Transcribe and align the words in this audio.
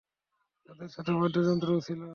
তাদের 0.65 0.89
সাথে 0.89 1.11
বাদ্যযন্ত্রও 1.13 1.79
ছিল। 1.81 2.01